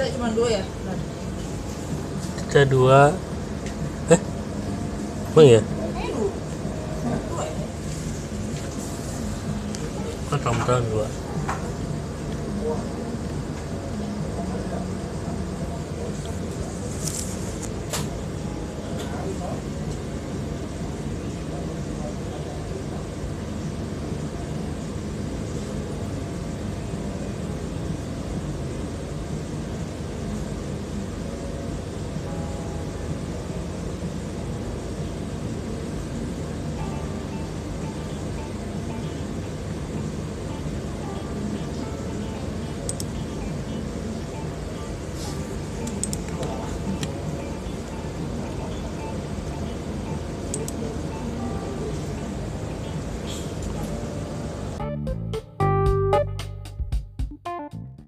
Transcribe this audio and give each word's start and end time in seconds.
kita 0.00 0.16
cuma 0.16 0.32
dua 0.32 0.48
ya? 0.48 0.64
Kita 2.48 2.64
dua. 2.72 3.12
Eh? 4.08 4.16
Emang 4.16 4.24
ya 5.28 5.36
Oh, 5.36 5.44
iya. 5.44 5.60
oh 10.32 10.38
tahun-tahun 10.40 10.84
dua. 10.88 11.06